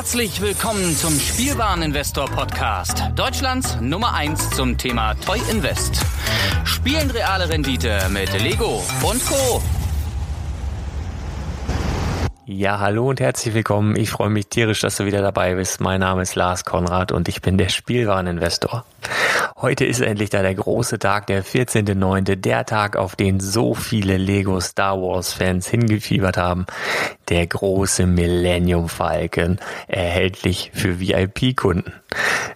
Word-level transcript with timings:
Herzlich 0.00 0.40
willkommen 0.40 0.96
zum 0.96 1.12
Spielwareninvestor 1.20 2.24
Podcast. 2.24 3.02
Deutschlands 3.16 3.76
Nummer 3.82 4.14
1 4.14 4.48
zum 4.52 4.78
Thema 4.78 5.12
Toy 5.12 5.38
Invest. 5.50 6.00
Spielen 6.64 7.10
reale 7.10 7.50
Rendite 7.50 8.08
mit 8.08 8.32
Lego 8.40 8.82
und 9.02 9.22
Co. 9.26 9.62
Ja, 12.46 12.78
hallo 12.78 13.10
und 13.10 13.20
herzlich 13.20 13.52
willkommen. 13.52 13.94
Ich 13.94 14.08
freue 14.08 14.30
mich 14.30 14.46
tierisch, 14.46 14.80
dass 14.80 14.96
du 14.96 15.04
wieder 15.04 15.20
dabei 15.20 15.56
bist. 15.56 15.82
Mein 15.82 16.00
Name 16.00 16.22
ist 16.22 16.34
Lars 16.34 16.64
Konrad 16.64 17.12
und 17.12 17.28
ich 17.28 17.42
bin 17.42 17.58
der 17.58 17.68
Spielwareninvestor. 17.68 18.86
Heute 19.56 19.84
ist 19.84 20.00
endlich 20.00 20.30
da 20.30 20.40
der 20.40 20.54
große 20.54 20.98
Tag, 20.98 21.26
der 21.26 21.44
14.9., 21.44 22.36
der 22.36 22.64
Tag, 22.64 22.96
auf 22.96 23.14
den 23.14 23.40
so 23.40 23.74
viele 23.74 24.16
Lego 24.16 24.58
Star 24.58 25.00
Wars 25.02 25.34
Fans 25.34 25.68
hingefiebert 25.68 26.38
haben. 26.38 26.64
Der 27.28 27.46
große 27.46 28.06
Millennium 28.06 28.88
Falcon, 28.88 29.58
erhältlich 29.86 30.70
für 30.72 30.98
VIP-Kunden. 30.98 31.92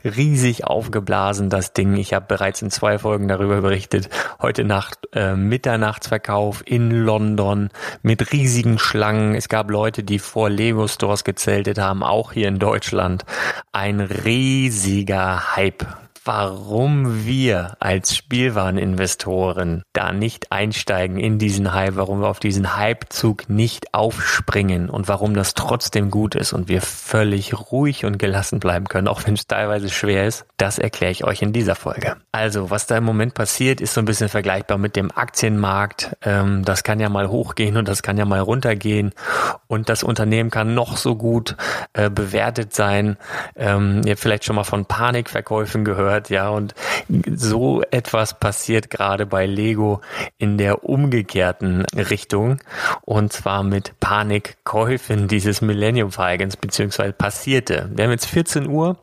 Riesig 0.03 0.65
aufgeblasen 0.65 1.51
das 1.51 1.75
Ding. 1.75 1.97
Ich 1.97 2.15
habe 2.15 2.25
bereits 2.27 2.63
in 2.63 2.71
zwei 2.71 2.99
Folgen 2.99 3.29
darüber 3.29 3.61
berichtet. 3.61 4.09
Heute 4.41 4.65
Nacht 4.65 4.99
äh, 5.13 5.37
Mitternachtsverkauf 5.37 6.63
in 6.65 6.91
London 6.91 7.69
mit 8.03 8.33
riesigen 8.33 8.79
Schlangen. 8.79 9.35
Es 9.35 9.51
gab 9.51 9.71
Leute, 9.71 10.05
die 10.05 10.19
vor 10.19 10.49
Lego 10.49 10.89
Stores 10.89 11.23
gezeltet 11.23 11.79
haben, 11.79 12.03
auch 12.03 12.33
hier 12.33 12.49
in 12.49 12.59
Deutschland. 12.59 13.27
Ein 13.73 14.01
riesiger 14.01 15.55
Hype 15.55 15.87
warum 16.25 17.27
wir 17.27 17.77
als 17.81 18.17
Spielwareninvestoren 18.17 19.83
da 19.93 20.13
nicht 20.13 20.51
einsteigen 20.51 21.19
in 21.19 21.39
diesen 21.39 21.75
Hype, 21.75 21.97
warum 21.97 22.21
wir 22.21 22.29
auf 22.29 22.41
diesen 22.41 22.79
Hypezug 22.79 23.49
nicht 23.51 23.93
aufspringen 23.93 24.89
und 24.89 25.09
warum 25.09 25.35
das 25.35 25.55
trotzdem 25.55 26.11
gut 26.11 26.35
ist 26.35 26.53
und 26.53 26.69
wir 26.69 26.81
völlig 26.81 27.71
ruhig 27.71 28.05
und 28.05 28.19
gelassen 28.19 28.59
bleiben 28.59 28.87
können, 28.87 29.09
auch 29.09 29.27
wenn 29.27 29.35
es 29.35 29.47
teilweise 29.47 29.91
schwer 29.91 30.27
ist, 30.27 30.47
das 30.57 30.79
erkläre 30.79 31.13
ich 31.13 31.25
euch 31.25 31.43
in 31.43 31.53
dieser 31.53 31.75
Folge. 31.75 32.17
Also, 32.33 32.71
was 32.71 32.87
da 32.87 32.97
im 32.97 33.05
Moment 33.05 33.35
passiert, 33.35 33.81
ist 33.81 33.95
so 33.95 34.01
ein 34.01 34.07
bisschen 34.07 34.29
vergleichbar 34.29 34.79
mit 34.79 34.97
dem 34.97 35.11
Aktienmarkt. 35.11 36.17
Ähm, 36.23 36.65
das 36.65 36.85
kann 36.85 37.01
ja 37.01 37.09
mal 37.09 37.29
hochgehen 37.29 37.77
und 37.77 37.87
das 37.87 38.03
kann 38.03 38.17
ja 38.17 38.25
mal 38.25 38.41
runtergehen 38.41 39.13
und 39.67 39.89
das 39.89 40.03
Unternehmen 40.03 40.51
kann 40.51 40.75
noch 40.75 40.97
so 40.97 41.17
gut 41.17 41.57
äh, 41.93 42.09
bewertet 42.09 42.75
sein. 42.75 43.19
Ähm, 43.57 44.01
ihr 44.05 44.13
habt 44.13 44.21
vielleicht 44.21 44.45
schon 44.45 44.57
mal 44.57 44.65
von 44.65 44.87
Panikverkäufen 44.87 45.85
gehört 45.85 46.14
gehört, 46.15 46.31
ja. 46.31 46.49
Und 46.49 46.75
so 47.35 47.83
etwas 47.91 48.39
passiert 48.39 48.91
gerade 48.91 49.27
bei 49.27 49.47
Lego 49.47 50.01
in 50.39 50.59
der 50.59 50.85
umgekehrten 50.85 51.85
Richtung. 51.95 52.59
Und 53.03 53.33
zwar 53.33 53.63
mit 53.63 53.99
Panikkäufen 54.01 55.29
dieses 55.29 55.61
Millennium 55.61 56.13
Falcons, 56.13 56.57
beziehungsweise 56.57 57.13
passierte. 57.13 57.91
Wir 57.95 58.05
haben 58.05 58.11
jetzt 58.11 58.27
14 58.27 58.69
Uhr 58.69 58.97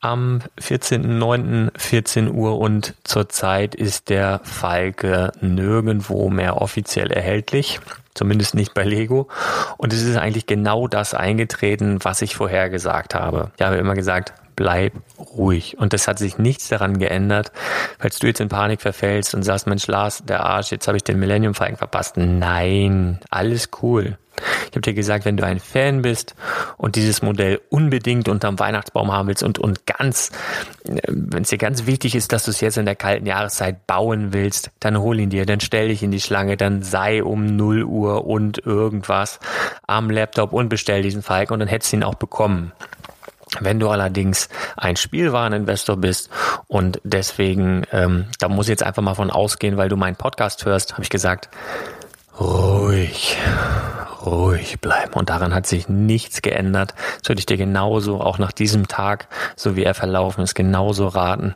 am 0.00 0.40
14.09. 0.60 1.70
14 1.76 2.32
Uhr 2.32 2.58
und 2.58 2.94
zurzeit 3.04 3.74
ist 3.74 4.08
der 4.08 4.40
Falke 4.44 5.32
nirgendwo 5.40 6.28
mehr 6.30 6.60
offiziell 6.60 7.10
erhältlich. 7.10 7.80
Zumindest 8.14 8.54
nicht 8.54 8.72
bei 8.72 8.82
Lego. 8.82 9.28
Und 9.76 9.92
es 9.92 10.02
ist 10.02 10.16
eigentlich 10.16 10.46
genau 10.46 10.88
das 10.88 11.12
eingetreten, 11.12 11.98
was 12.02 12.22
ich 12.22 12.34
vorher 12.34 12.70
gesagt 12.70 13.14
habe. 13.14 13.50
Ich 13.58 13.62
habe 13.62 13.76
immer 13.76 13.94
gesagt, 13.94 14.32
bleib 14.56 14.94
ruhig. 15.18 15.78
Und 15.78 15.92
das 15.92 16.08
hat 16.08 16.18
sich 16.18 16.38
nichts 16.38 16.68
daran 16.68 16.98
geändert. 16.98 17.52
Falls 17.98 18.18
du 18.18 18.26
jetzt 18.26 18.40
in 18.40 18.48
Panik 18.48 18.80
verfällst 18.80 19.34
und 19.34 19.42
sagst, 19.42 19.66
Mensch, 19.66 19.86
Lars, 19.86 20.24
der 20.24 20.44
Arsch, 20.44 20.72
jetzt 20.72 20.88
habe 20.88 20.96
ich 20.96 21.04
den 21.04 21.18
Millennium 21.18 21.54
Falcon 21.54 21.76
verpasst. 21.76 22.16
Nein, 22.16 23.20
alles 23.30 23.70
cool. 23.82 24.18
Ich 24.70 24.72
habe 24.72 24.80
dir 24.80 24.94
gesagt, 24.94 25.24
wenn 25.24 25.36
du 25.36 25.44
ein 25.44 25.60
Fan 25.60 26.02
bist 26.02 26.34
und 26.76 26.96
dieses 26.96 27.22
Modell 27.22 27.60
unbedingt 27.70 28.28
unterm 28.28 28.58
Weihnachtsbaum 28.58 29.12
haben 29.12 29.28
willst 29.28 29.42
und, 29.42 29.58
und 29.58 29.86
ganz, 29.86 30.30
äh, 30.84 31.00
wenn 31.08 31.42
es 31.42 31.48
dir 31.48 31.58
ganz 31.58 31.86
wichtig 31.86 32.14
ist, 32.14 32.32
dass 32.32 32.44
du 32.44 32.50
es 32.50 32.60
jetzt 32.60 32.76
in 32.76 32.84
der 32.84 32.96
kalten 32.96 33.26
Jahreszeit 33.26 33.86
bauen 33.86 34.32
willst, 34.32 34.70
dann 34.80 34.98
hol 34.98 35.18
ihn 35.18 35.30
dir, 35.30 35.46
dann 35.46 35.60
stell 35.60 35.88
dich 35.88 36.02
in 36.02 36.10
die 36.10 36.20
Schlange, 36.20 36.56
dann 36.56 36.82
sei 36.82 37.22
um 37.22 37.56
0 37.56 37.84
Uhr 37.84 38.26
und 38.26 38.58
irgendwas 38.58 39.40
am 39.86 40.10
Laptop 40.10 40.52
und 40.52 40.68
bestell 40.68 41.02
diesen 41.02 41.22
Falken 41.22 41.54
und 41.54 41.60
dann 41.60 41.68
hättest 41.68 41.92
du 41.92 41.96
ihn 41.96 42.04
auch 42.04 42.16
bekommen. 42.16 42.72
Wenn 43.60 43.78
du 43.78 43.88
allerdings 43.88 44.48
ein 44.76 44.96
Spielwareninvestor 44.96 45.96
bist 45.96 46.30
und 46.66 47.00
deswegen, 47.04 47.84
ähm, 47.92 48.26
da 48.40 48.48
muss 48.48 48.66
ich 48.66 48.70
jetzt 48.70 48.82
einfach 48.82 49.02
mal 49.02 49.14
von 49.14 49.30
ausgehen, 49.30 49.76
weil 49.76 49.88
du 49.88 49.96
meinen 49.96 50.16
Podcast 50.16 50.64
hörst, 50.64 50.94
habe 50.94 51.04
ich 51.04 51.10
gesagt, 51.10 51.48
ruhig, 52.40 53.38
ruhig 54.24 54.80
bleiben. 54.80 55.12
Und 55.14 55.30
daran 55.30 55.54
hat 55.54 55.66
sich 55.66 55.88
nichts 55.88 56.42
geändert. 56.42 56.94
Das 57.20 57.28
würde 57.28 57.38
ich 57.38 57.46
dir 57.46 57.56
genauso, 57.56 58.20
auch 58.20 58.38
nach 58.38 58.52
diesem 58.52 58.88
Tag, 58.88 59.28
so 59.54 59.76
wie 59.76 59.84
er 59.84 59.94
verlaufen 59.94 60.42
ist, 60.42 60.54
genauso 60.54 61.06
raten. 61.06 61.54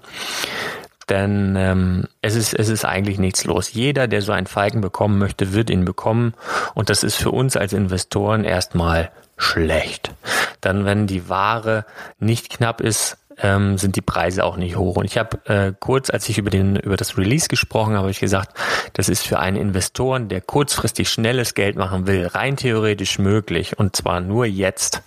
Denn 1.08 1.56
ähm, 1.58 2.04
es, 2.22 2.36
ist, 2.36 2.54
es 2.54 2.68
ist 2.68 2.84
eigentlich 2.84 3.18
nichts 3.18 3.44
los. 3.44 3.72
Jeder, 3.72 4.06
der 4.06 4.22
so 4.22 4.30
einen 4.30 4.46
Falken 4.46 4.80
bekommen 4.80 5.18
möchte, 5.18 5.52
wird 5.52 5.68
ihn 5.68 5.84
bekommen. 5.84 6.34
Und 6.74 6.88
das 6.88 7.02
ist 7.02 7.16
für 7.16 7.32
uns 7.32 7.56
als 7.56 7.72
Investoren 7.72 8.44
erstmal 8.44 9.10
schlecht. 9.40 10.12
Dann, 10.60 10.84
wenn 10.84 11.06
die 11.06 11.28
Ware 11.28 11.84
nicht 12.18 12.50
knapp 12.50 12.80
ist, 12.80 13.16
ähm, 13.42 13.78
sind 13.78 13.96
die 13.96 14.02
Preise 14.02 14.44
auch 14.44 14.56
nicht 14.56 14.76
hoch. 14.76 14.96
Und 14.96 15.06
ich 15.06 15.18
habe 15.18 15.38
äh, 15.46 15.72
kurz, 15.78 16.10
als 16.10 16.28
ich 16.28 16.38
über 16.38 16.50
den 16.50 16.76
über 16.76 16.96
das 16.96 17.16
Release 17.16 17.48
gesprochen 17.48 17.96
habe, 17.96 18.10
ich 18.10 18.20
gesagt, 18.20 18.56
das 18.92 19.08
ist 19.08 19.26
für 19.26 19.38
einen 19.38 19.56
Investoren, 19.56 20.28
der 20.28 20.40
kurzfristig 20.40 21.08
schnelles 21.08 21.54
Geld 21.54 21.76
machen 21.76 22.06
will, 22.06 22.26
rein 22.26 22.56
theoretisch 22.56 23.18
möglich. 23.18 23.78
Und 23.78 23.96
zwar 23.96 24.20
nur 24.20 24.46
jetzt. 24.46 25.02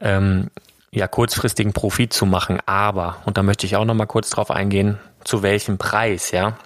Ähm, 0.00 0.50
ja, 0.92 1.06
kurzfristigen 1.08 1.74
Profit 1.74 2.14
zu 2.14 2.24
machen, 2.24 2.58
aber, 2.64 3.18
und 3.26 3.36
da 3.36 3.42
möchte 3.42 3.66
ich 3.66 3.76
auch 3.76 3.84
nochmal 3.84 4.06
kurz 4.06 4.30
drauf 4.30 4.50
eingehen, 4.50 4.98
zu 5.24 5.42
welchem 5.42 5.76
Preis, 5.76 6.30
ja. 6.30 6.56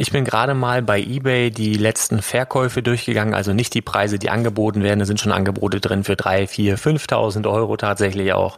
Ich 0.00 0.12
bin 0.12 0.24
gerade 0.24 0.54
mal 0.54 0.80
bei 0.80 0.98
eBay 0.98 1.50
die 1.50 1.74
letzten 1.74 2.22
Verkäufe 2.22 2.82
durchgegangen, 2.82 3.34
also 3.34 3.52
nicht 3.52 3.74
die 3.74 3.82
Preise, 3.82 4.18
die 4.18 4.30
angeboten 4.30 4.82
werden. 4.82 4.98
Da 4.98 5.04
sind 5.04 5.20
schon 5.20 5.30
Angebote 5.30 5.78
drin 5.78 6.04
für 6.04 6.16
drei, 6.16 6.46
vier, 6.46 6.78
5.000 6.78 7.46
Euro 7.46 7.76
tatsächlich 7.76 8.32
auch. 8.32 8.56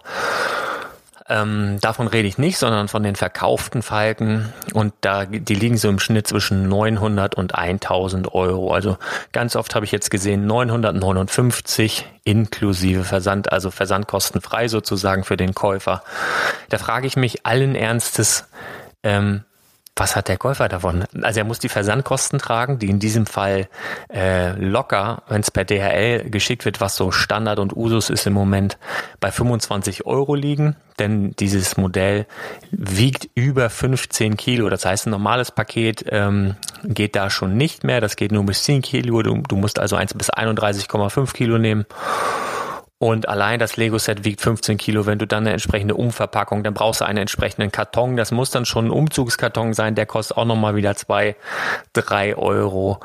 Ähm, 1.28 1.78
davon 1.80 2.06
rede 2.06 2.28
ich 2.28 2.38
nicht, 2.38 2.58
sondern 2.58 2.86
von 2.86 3.02
den 3.02 3.16
verkauften 3.16 3.82
Falken. 3.82 4.52
Und 4.72 4.94
da, 5.00 5.24
die 5.24 5.56
liegen 5.56 5.78
so 5.78 5.88
im 5.88 5.98
Schnitt 5.98 6.28
zwischen 6.28 6.68
900 6.68 7.34
und 7.34 7.56
1000 7.56 8.32
Euro. 8.32 8.72
Also 8.72 8.96
ganz 9.32 9.56
oft 9.56 9.74
habe 9.74 9.84
ich 9.84 9.90
jetzt 9.90 10.12
gesehen 10.12 10.46
959 10.46 12.06
inklusive 12.22 13.02
Versand, 13.02 13.50
also 13.50 13.72
versandkostenfrei 13.72 14.68
sozusagen 14.68 15.24
für 15.24 15.36
den 15.36 15.54
Käufer. 15.54 16.04
Da 16.68 16.78
frage 16.78 17.08
ich 17.08 17.16
mich 17.16 17.44
allen 17.44 17.74
Ernstes, 17.74 18.44
ähm, 19.02 19.42
was 19.94 20.16
hat 20.16 20.28
der 20.28 20.38
Käufer 20.38 20.68
davon? 20.68 21.04
Also 21.20 21.40
er 21.40 21.44
muss 21.44 21.58
die 21.58 21.68
Versandkosten 21.68 22.38
tragen, 22.38 22.78
die 22.78 22.88
in 22.88 22.98
diesem 22.98 23.26
Fall 23.26 23.68
äh, 24.12 24.52
locker, 24.52 25.22
wenn 25.28 25.42
es 25.42 25.50
per 25.50 25.64
DHL 25.64 26.30
geschickt 26.30 26.64
wird, 26.64 26.80
was 26.80 26.96
so 26.96 27.10
Standard 27.10 27.58
und 27.58 27.76
Usus 27.76 28.08
ist 28.08 28.26
im 28.26 28.32
Moment, 28.32 28.78
bei 29.20 29.30
25 29.30 30.06
Euro 30.06 30.34
liegen. 30.34 30.76
Denn 30.98 31.32
dieses 31.32 31.76
Modell 31.76 32.26
wiegt 32.70 33.28
über 33.34 33.68
15 33.68 34.36
Kilo. 34.36 34.70
Das 34.70 34.84
heißt, 34.84 35.06
ein 35.06 35.10
normales 35.10 35.50
Paket 35.50 36.04
ähm, 36.08 36.56
geht 36.84 37.14
da 37.14 37.28
schon 37.28 37.56
nicht 37.56 37.84
mehr. 37.84 38.00
Das 38.00 38.16
geht 38.16 38.32
nur 38.32 38.44
bis 38.44 38.62
10 38.64 38.82
Kilo. 38.82 39.22
Du, 39.22 39.42
du 39.46 39.56
musst 39.56 39.78
also 39.78 39.96
1 39.96 40.14
bis 40.14 40.30
31,5 40.30 41.32
Kilo 41.32 41.58
nehmen. 41.58 41.86
Und 43.02 43.28
allein 43.28 43.58
das 43.58 43.76
Lego-Set 43.76 44.24
wiegt 44.24 44.40
15 44.42 44.78
Kilo. 44.78 45.06
Wenn 45.06 45.18
du 45.18 45.26
dann 45.26 45.42
eine 45.42 45.50
entsprechende 45.50 45.96
Umverpackung, 45.96 46.62
dann 46.62 46.72
brauchst 46.72 47.00
du 47.00 47.04
einen 47.04 47.18
entsprechenden 47.18 47.72
Karton. 47.72 48.16
Das 48.16 48.30
muss 48.30 48.50
dann 48.50 48.64
schon 48.64 48.86
ein 48.86 48.90
Umzugskarton 48.92 49.74
sein. 49.74 49.96
Der 49.96 50.06
kostet 50.06 50.36
auch 50.36 50.44
nochmal 50.44 50.76
wieder 50.76 50.94
zwei, 50.94 51.34
drei 51.94 52.36
Euro. 52.36 53.00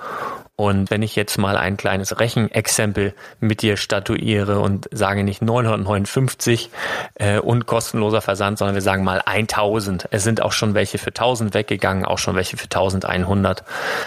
Und 0.60 0.90
wenn 0.90 1.04
ich 1.04 1.16
jetzt 1.16 1.38
mal 1.38 1.56
ein 1.56 1.78
kleines 1.78 2.20
Rechenexempel 2.20 3.14
mit 3.40 3.62
dir 3.62 3.78
statuiere 3.78 4.60
und 4.60 4.90
sage 4.92 5.24
nicht 5.24 5.44
959 5.44 6.72
äh, 7.14 7.38
und 7.38 7.68
kostenloser 7.68 8.22
Versand, 8.22 8.58
sondern 8.58 8.74
wir 8.74 8.82
sagen 8.82 9.04
mal 9.04 9.22
1000. 9.24 10.08
Es 10.10 10.24
sind 10.24 10.42
auch 10.42 10.52
schon 10.52 10.74
welche 10.74 10.98
für 10.98 11.12
1000 11.12 11.54
weggegangen, 11.54 12.06
auch 12.06 12.18
schon 12.18 12.36
welche 12.36 12.58
für 12.58 12.64
1100. 12.64 13.64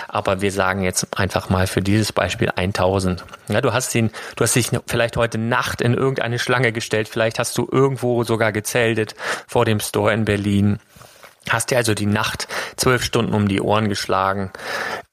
Aber 0.09 0.41
wir 0.41 0.51
sagen 0.51 0.83
jetzt 0.83 1.17
einfach 1.17 1.51
mal 1.51 1.69
für 1.69 1.83
dieses 1.83 2.13
Beispiel 2.13 2.51
1000. 2.53 3.25
Ja, 3.47 3.61
du 3.61 3.73
hast 3.73 3.95
ihn, 3.95 4.11
du 4.35 4.43
hast 4.43 4.57
dich 4.57 4.71
vielleicht 4.89 5.17
heute 5.17 5.39
Nacht 5.39 5.81
in 5.81 5.95
irgendeine 5.95 6.41
Schlange 6.41 6.73
gestellt. 6.73 7.07
Vielleicht 7.07 7.39
hast 7.39 7.57
du 7.59 7.69
irgendwo 7.71 8.25
sogar 8.25 8.51
gezeltet 8.51 9.15
vor 9.47 9.65
dem 9.65 9.79
Store 9.79 10.13
in 10.13 10.25
Berlin 10.25 10.81
Hast 11.49 11.71
dir 11.71 11.79
also 11.79 11.95
die 11.95 12.07
Nacht 12.07 12.49
zwölf 12.77 13.03
Stunden 13.03 13.33
um 13.33 13.49
die 13.49 13.63
Ohren 13.63 13.89
geschlagen, 13.89 14.53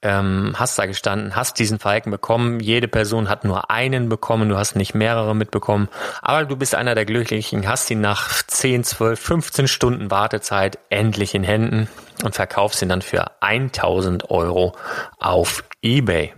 ähm, 0.02 0.54
hast 0.58 0.78
da 0.78 0.86
gestanden, 0.86 1.36
hast 1.36 1.58
diesen 1.58 1.80
Falken 1.80 2.12
bekommen. 2.12 2.60
Jede 2.60 2.90
Person 2.90 3.30
hat 3.30 3.46
nur 3.46 3.72
einen 3.72 4.10
bekommen, 4.10 4.50
du 4.50 4.58
hast 4.58 4.76
nicht 4.76 4.94
mehrere 4.94 5.36
mitbekommen. 5.36 5.88
Aber 6.22 6.46
du 6.46 6.58
bist 6.58 6.76
einer 6.76 6.96
der 6.96 7.06
Glücklichen, 7.06 7.68
hast 7.68 7.90
ihn 7.90 8.02
nach 8.02 8.44
10, 8.44 8.84
12, 8.84 9.20
15 9.20 9.68
Stunden 9.68 10.12
Wartezeit 10.12 10.78
endlich 10.90 11.34
in 11.34 11.44
Händen 11.44 11.88
und 12.24 12.36
verkaufst 12.36 12.82
ihn 12.82 12.90
dann 12.90 13.02
für 13.02 13.42
1000 13.42 14.30
Euro 14.30 14.76
auf 15.20 15.64
eBay. 15.82 16.34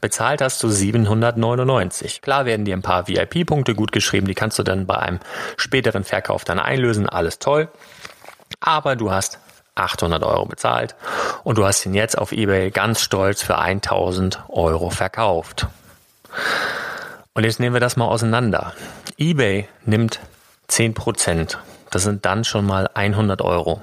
Bezahlt 0.00 0.42
hast 0.42 0.62
du 0.62 0.68
799. 0.68 2.20
Klar 2.20 2.44
werden 2.44 2.64
dir 2.64 2.76
ein 2.76 2.82
paar 2.82 3.08
VIP-Punkte 3.08 3.74
gut 3.74 3.90
geschrieben, 3.90 4.26
die 4.26 4.34
kannst 4.34 4.58
du 4.58 4.62
dann 4.62 4.86
bei 4.86 4.96
einem 4.96 5.20
späteren 5.56 6.04
Verkauf 6.04 6.44
dann 6.44 6.58
einlösen, 6.58 7.08
alles 7.08 7.38
toll. 7.38 7.68
Aber 8.60 8.96
du 8.96 9.10
hast 9.10 9.38
800 9.74 10.22
Euro 10.22 10.46
bezahlt 10.46 10.94
und 11.44 11.58
du 11.58 11.66
hast 11.66 11.84
ihn 11.86 11.94
jetzt 11.94 12.16
auf 12.16 12.32
eBay 12.32 12.70
ganz 12.70 13.00
stolz 13.00 13.42
für 13.42 13.58
1000 13.58 14.42
Euro 14.48 14.90
verkauft. 14.90 15.66
Und 17.34 17.44
jetzt 17.44 17.60
nehmen 17.60 17.74
wir 17.74 17.80
das 17.80 17.96
mal 17.96 18.06
auseinander. 18.06 18.72
eBay 19.18 19.68
nimmt 19.84 20.20
10 20.68 20.94
Prozent. 20.94 21.58
Das 21.90 22.02
sind 22.02 22.24
dann 22.24 22.44
schon 22.44 22.66
mal 22.66 22.88
100 22.94 23.42
Euro. 23.42 23.82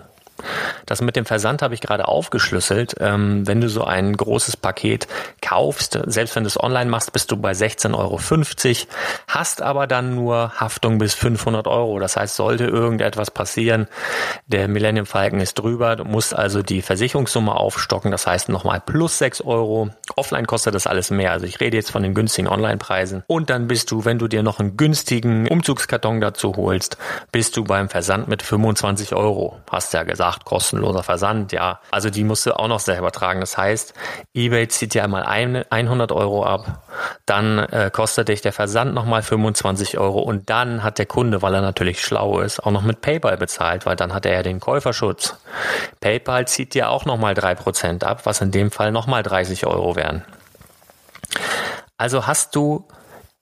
Das 0.85 1.01
mit 1.01 1.15
dem 1.15 1.25
Versand 1.25 1.61
habe 1.61 1.73
ich 1.73 1.81
gerade 1.81 2.07
aufgeschlüsselt. 2.07 2.95
Ähm, 2.99 3.47
wenn 3.47 3.61
du 3.61 3.69
so 3.69 3.83
ein 3.83 4.15
großes 4.15 4.57
Paket 4.57 5.07
kaufst, 5.41 5.99
selbst 6.05 6.35
wenn 6.35 6.43
du 6.43 6.47
es 6.47 6.61
online 6.61 6.89
machst, 6.89 7.13
bist 7.13 7.31
du 7.31 7.37
bei 7.37 7.51
16,50 7.51 7.93
Euro, 7.97 8.19
hast 9.27 9.61
aber 9.61 9.87
dann 9.87 10.15
nur 10.15 10.53
Haftung 10.59 10.97
bis 10.97 11.13
500 11.13 11.67
Euro. 11.67 11.99
Das 11.99 12.17
heißt, 12.17 12.35
sollte 12.35 12.65
irgendetwas 12.65 13.31
passieren, 13.31 13.87
der 14.47 14.67
Millennium 14.67 15.05
Falcon 15.05 15.39
ist 15.39 15.55
drüber, 15.55 15.95
du 15.95 16.03
musst 16.03 16.35
also 16.35 16.61
die 16.61 16.81
Versicherungssumme 16.81 17.55
aufstocken. 17.55 18.11
Das 18.11 18.27
heißt 18.27 18.49
nochmal 18.49 18.81
plus 18.81 19.17
6 19.17 19.41
Euro. 19.41 19.89
Offline 20.15 20.47
kostet 20.47 20.75
das 20.75 20.87
alles 20.87 21.11
mehr. 21.11 21.31
Also 21.31 21.45
ich 21.45 21.59
rede 21.59 21.77
jetzt 21.77 21.91
von 21.91 22.03
den 22.03 22.13
günstigen 22.13 22.47
Online-Preisen. 22.47 23.23
Und 23.27 23.49
dann 23.49 23.67
bist 23.67 23.91
du, 23.91 24.05
wenn 24.05 24.19
du 24.19 24.27
dir 24.27 24.43
noch 24.43 24.59
einen 24.59 24.77
günstigen 24.77 25.47
Umzugskarton 25.47 26.19
dazu 26.21 26.55
holst, 26.55 26.97
bist 27.31 27.55
du 27.57 27.63
beim 27.63 27.89
Versand 27.89 28.27
mit 28.27 28.41
25 28.41 29.13
Euro. 29.13 29.59
Hast 29.71 29.93
ja 29.93 30.03
gesagt, 30.03 30.22
kosten 30.23 30.45
kostenloser 30.45 31.03
Versand, 31.03 31.51
ja. 31.51 31.79
Also 31.91 32.09
die 32.09 32.23
musst 32.23 32.45
du 32.45 32.57
auch 32.57 32.67
noch 32.67 32.79
selber 32.79 33.11
tragen. 33.11 33.39
Das 33.39 33.57
heißt, 33.57 33.93
eBay 34.33 34.67
zieht 34.67 34.95
ja 34.95 35.03
einmal 35.03 35.23
100 35.25 36.11
Euro 36.11 36.45
ab, 36.45 36.83
dann 37.25 37.59
äh, 37.59 37.89
kostet 37.91 38.29
dich 38.29 38.41
der 38.41 38.53
Versand 38.53 38.93
nochmal 38.93 39.21
25 39.21 39.97
Euro 39.97 40.19
und 40.19 40.49
dann 40.49 40.83
hat 40.83 40.97
der 40.97 41.05
Kunde, 41.05 41.41
weil 41.41 41.53
er 41.53 41.61
natürlich 41.61 42.01
schlau 42.03 42.39
ist, 42.39 42.59
auch 42.59 42.71
noch 42.71 42.83
mit 42.83 43.01
PayPal 43.01 43.37
bezahlt, 43.37 43.85
weil 43.85 43.95
dann 43.95 44.13
hat 44.13 44.25
er 44.25 44.33
ja 44.33 44.43
den 44.43 44.59
Käuferschutz. 44.59 45.37
PayPal 45.99 46.47
zieht 46.47 46.73
dir 46.73 46.89
auch 46.89 47.05
nochmal 47.05 47.33
3% 47.33 48.03
ab, 48.03 48.25
was 48.25 48.41
in 48.41 48.51
dem 48.51 48.71
Fall 48.71 48.91
nochmal 48.91 49.23
30 49.23 49.65
Euro 49.65 49.95
wären. 49.95 50.23
Also 51.97 52.27
hast 52.27 52.55
du 52.55 52.87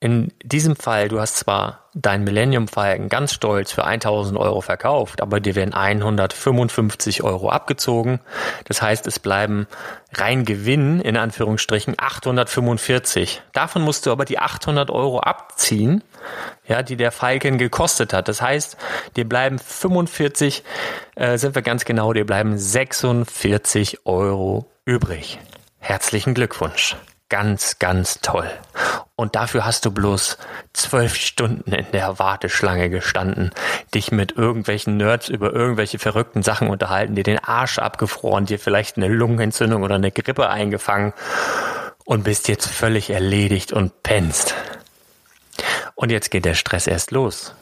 in 0.04 0.34
diesem 0.44 0.76
Fall, 0.76 1.10
du 1.10 1.20
hast 1.20 1.38
zwar 1.38 1.86
dein 1.94 2.24
Millennium 2.24 2.68
Falcon 2.68 3.08
ganz 3.08 3.34
stolz 3.34 3.72
für 3.72 3.84
1000 3.84 4.36
Euro 4.36 4.62
verkauft, 4.62 5.22
aber 5.22 5.40
dir 5.40 5.54
werden 5.54 5.76
155 5.76 7.22
Euro 7.22 7.50
abgezogen. 7.50 8.20
Das 8.66 8.82
heißt, 8.82 9.06
es 9.06 9.20
bleiben 9.20 9.68
rein 10.12 10.44
Gewinn, 10.44 11.02
in 11.02 11.18
Anführungsstrichen, 11.18 11.94
845. 12.00 13.44
Davon 13.54 13.84
musst 13.84 14.08
du 14.08 14.12
aber 14.12 14.26
die 14.26 14.40
800 14.40 14.90
Euro 14.90 15.20
abziehen, 15.20 16.04
ja, 16.68 16.82
die 16.82 16.96
der 16.96 17.12
Falcon 17.12 17.60
gekostet 17.60 18.12
hat. 18.12 18.28
Das 18.28 18.42
heißt, 18.42 18.78
dir 19.16 19.30
bleiben 19.30 19.60
45, 19.60 20.64
äh, 21.14 21.38
sind 21.38 21.54
wir 21.54 21.62
ganz 21.62 21.86
genau, 21.86 22.12
dir 22.12 22.26
bleiben 22.26 22.58
46 22.58 24.04
Euro 24.08 24.66
übrig. 24.84 25.38
Herzlichen 25.78 26.34
Glückwunsch 26.34 26.96
ganz, 27.32 27.80
ganz 27.80 28.20
toll. 28.20 28.52
Und 29.16 29.36
dafür 29.36 29.66
hast 29.66 29.86
du 29.86 29.92
bloß 29.92 30.38
zwölf 30.74 31.16
Stunden 31.16 31.72
in 31.72 31.86
der 31.94 32.20
Warteschlange 32.20 32.90
gestanden, 32.90 33.52
dich 33.96 34.12
mit 34.12 34.34
irgendwelchen 34.34 34.98
Nerds 34.98 35.30
über 35.30 35.54
irgendwelche 35.54 35.98
verrückten 35.98 36.44
Sachen 36.44 36.68
unterhalten, 36.68 37.16
dir 37.16 37.24
den 37.24 37.40
Arsch 37.40 37.80
abgefroren, 37.80 38.46
dir 38.46 38.60
vielleicht 38.60 38.98
eine 38.98 39.08
Lungenentzündung 39.08 39.82
oder 39.82 39.96
eine 39.96 40.12
Grippe 40.12 40.50
eingefangen 40.50 41.14
und 42.04 42.26
bist 42.26 42.50
jetzt 42.50 42.68
völlig 42.68 43.10
erledigt 43.10 43.72
und 43.72 44.04
pennst. 44.04 44.54
Und 45.96 46.12
jetzt 46.12 46.32
geht 46.32 46.44
der 46.44 46.56
Stress 46.56 46.86
erst 46.86 47.12
los. 47.12 47.56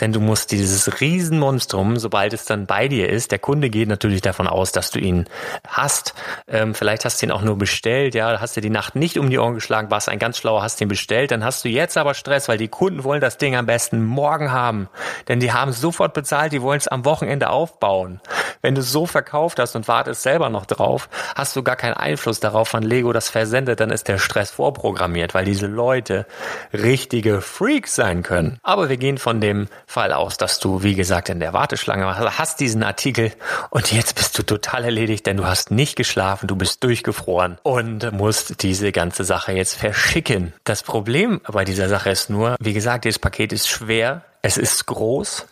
Denn 0.00 0.12
du 0.12 0.20
musst 0.20 0.52
dieses 0.52 1.00
Riesenmonstrum, 1.00 1.98
sobald 1.98 2.32
es 2.32 2.44
dann 2.44 2.66
bei 2.66 2.88
dir 2.88 3.08
ist, 3.08 3.32
der 3.32 3.38
Kunde 3.38 3.70
geht 3.70 3.88
natürlich 3.88 4.22
davon 4.22 4.46
aus, 4.46 4.72
dass 4.72 4.90
du 4.90 4.98
ihn 4.98 5.26
hast. 5.66 6.14
Ähm, 6.48 6.74
vielleicht 6.74 7.04
hast 7.04 7.20
du 7.20 7.26
ihn 7.26 7.32
auch 7.32 7.42
nur 7.42 7.58
bestellt, 7.58 8.14
ja, 8.14 8.40
hast 8.40 8.56
du 8.56 8.60
die 8.60 8.70
Nacht 8.70 8.96
nicht 8.96 9.18
um 9.18 9.28
die 9.28 9.38
Ohren 9.38 9.54
geschlagen, 9.54 9.90
warst 9.90 10.08
ein 10.08 10.18
ganz 10.18 10.38
schlauer, 10.38 10.62
hast 10.62 10.80
ihn 10.80 10.88
bestellt, 10.88 11.30
dann 11.30 11.44
hast 11.44 11.64
du 11.64 11.68
jetzt 11.68 11.98
aber 11.98 12.14
Stress, 12.14 12.48
weil 12.48 12.58
die 12.58 12.68
Kunden 12.68 13.04
wollen 13.04 13.20
das 13.20 13.38
Ding 13.38 13.56
am 13.56 13.66
besten 13.66 14.04
morgen 14.04 14.52
haben. 14.52 14.88
Denn 15.28 15.40
die 15.40 15.52
haben 15.52 15.70
es 15.70 15.80
sofort 15.80 16.14
bezahlt, 16.14 16.52
die 16.52 16.62
wollen 16.62 16.78
es 16.78 16.88
am 16.88 17.04
Wochenende 17.04 17.50
aufbauen. 17.50 18.20
Wenn 18.62 18.74
du 18.74 18.80
es 18.80 18.92
so 18.92 19.06
verkauft 19.06 19.58
hast 19.58 19.76
und 19.76 19.88
wartest 19.88 20.22
selber 20.22 20.50
noch 20.50 20.66
drauf, 20.66 21.08
hast 21.34 21.56
du 21.56 21.62
gar 21.62 21.76
keinen 21.76 21.94
Einfluss 21.94 22.40
darauf, 22.40 22.72
wann 22.74 22.82
Lego 22.82 23.12
das 23.12 23.28
versendet, 23.30 23.80
dann 23.80 23.90
ist 23.90 24.08
der 24.08 24.18
Stress 24.18 24.50
vorprogrammiert, 24.50 25.34
weil 25.34 25.44
diese 25.44 25.66
Leute 25.66 26.26
richtige 26.72 27.40
Freaks 27.40 27.94
sein 27.94 28.22
können. 28.22 28.58
Aber 28.62 28.88
wir 28.88 28.96
gehen 28.96 29.18
von 29.18 29.40
dem 29.40 29.49
Fall 29.86 30.12
aus, 30.12 30.36
dass 30.36 30.58
du, 30.58 30.82
wie 30.82 30.94
gesagt, 30.94 31.28
in 31.28 31.40
der 31.40 31.52
Warteschlange 31.52 32.06
hast 32.38 32.60
diesen 32.60 32.82
Artikel 32.82 33.32
und 33.70 33.92
jetzt 33.92 34.14
bist 34.16 34.38
du 34.38 34.42
total 34.42 34.84
erledigt, 34.84 35.26
denn 35.26 35.36
du 35.36 35.46
hast 35.46 35.70
nicht 35.70 35.96
geschlafen, 35.96 36.46
du 36.46 36.56
bist 36.56 36.82
durchgefroren 36.84 37.58
und 37.62 38.12
musst 38.12 38.62
diese 38.62 38.92
ganze 38.92 39.24
Sache 39.24 39.52
jetzt 39.52 39.76
verschicken. 39.76 40.52
Das 40.64 40.82
Problem 40.82 41.40
bei 41.46 41.64
dieser 41.64 41.88
Sache 41.88 42.10
ist 42.10 42.30
nur, 42.30 42.56
wie 42.60 42.72
gesagt, 42.72 43.04
dieses 43.04 43.18
Paket 43.18 43.52
ist 43.52 43.68
schwer, 43.68 44.22
es 44.42 44.56
ist 44.56 44.86
groß 44.86 45.46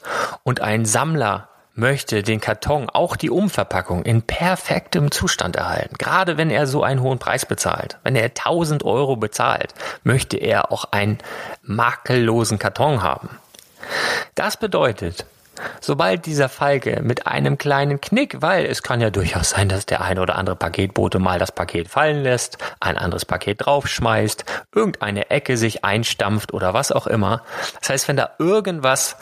und 0.45 0.61
ein 0.61 0.85
Sammler 0.85 1.49
möchte 1.79 2.23
den 2.23 2.41
Karton, 2.41 2.91
auch 2.91 3.17
die 3.17 3.31
Umverpackung, 3.31 4.03
in 4.03 4.23
perfektem 4.23 5.11
Zustand 5.11 5.57
erhalten. 5.57 5.95
Gerade 5.97 6.37
wenn 6.37 6.51
er 6.51 6.67
so 6.67 6.83
einen 6.83 7.01
hohen 7.01 7.19
Preis 7.19 7.47
bezahlt. 7.47 7.99
Wenn 8.03 8.17
er 8.17 8.25
1000 8.25 8.85
Euro 8.85 9.17
bezahlt, 9.17 9.75
möchte 10.03 10.37
er 10.37 10.73
auch 10.73 10.87
einen 10.91 11.19
makellosen 11.63 12.59
Karton 12.59 13.03
haben. 13.03 13.31
Das 14.35 14.57
bedeutet, 14.57 15.27
Sobald 15.81 16.27
dieser 16.27 16.49
Falke 16.49 17.01
mit 17.03 17.27
einem 17.27 17.59
kleinen 17.59 18.01
Knick, 18.01 18.41
weil 18.41 18.67
es 18.67 18.83
kann 18.83 19.01
ja 19.01 19.11
durchaus 19.11 19.51
sein, 19.51 19.69
dass 19.69 19.87
der 19.87 20.01
eine 20.03 20.21
oder 20.21 20.37
andere 20.37 20.57
Paketbote 20.57 21.19
mal 21.19 21.39
das 21.39 21.53
Paket 21.53 21.89
fallen 21.89 22.23
lässt, 22.23 22.59
ein 22.81 22.99
anderes 22.99 23.25
Paket 23.25 23.65
draufschmeißt, 23.65 24.45
irgendeine 24.75 25.31
Ecke 25.31 25.57
sich 25.57 25.85
einstampft 25.85 26.53
oder 26.53 26.75
was 26.75 26.93
auch 26.93 27.07
immer. 27.07 27.43
Das 27.81 27.91
heißt, 27.91 28.09
wenn 28.09 28.17
da 28.17 28.31
irgendwas 28.39 29.17